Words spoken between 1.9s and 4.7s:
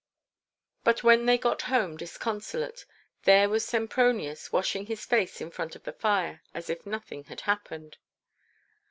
disconsolate, there was Sempronius